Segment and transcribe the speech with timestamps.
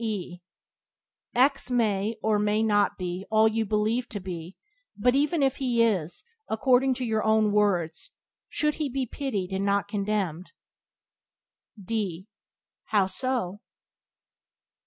[0.03, 0.39] E
[1.35, 4.57] X may or may not be all you believe to be,
[4.97, 8.09] but, even if he is, according to your own words,
[8.49, 10.53] he should be pitied and not condemned.
[11.79, 12.25] D
[12.85, 13.59] How so?